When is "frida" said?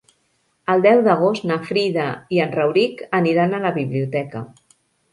1.69-2.07